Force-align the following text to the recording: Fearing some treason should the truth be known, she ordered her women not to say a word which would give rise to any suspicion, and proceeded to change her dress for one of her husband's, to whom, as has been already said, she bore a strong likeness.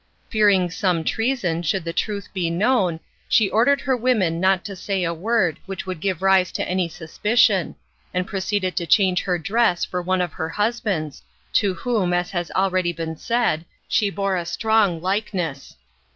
Fearing 0.31 0.71
some 0.71 1.03
treason 1.03 1.61
should 1.61 1.83
the 1.83 1.93
truth 1.93 2.27
be 2.33 2.49
known, 2.49 2.99
she 3.29 3.51
ordered 3.51 3.81
her 3.81 3.95
women 3.95 4.39
not 4.39 4.65
to 4.65 4.75
say 4.75 5.03
a 5.03 5.13
word 5.13 5.59
which 5.67 5.85
would 5.85 5.99
give 5.99 6.23
rise 6.23 6.51
to 6.53 6.67
any 6.67 6.89
suspicion, 6.89 7.75
and 8.11 8.25
proceeded 8.25 8.75
to 8.77 8.87
change 8.87 9.21
her 9.21 9.37
dress 9.37 9.85
for 9.85 10.01
one 10.01 10.19
of 10.21 10.33
her 10.33 10.49
husband's, 10.49 11.21
to 11.53 11.75
whom, 11.75 12.13
as 12.13 12.31
has 12.31 12.47
been 12.47 12.55
already 12.57 13.15
said, 13.15 13.63
she 13.87 14.09
bore 14.09 14.37
a 14.37 14.43
strong 14.43 14.99
likeness. 15.03 15.77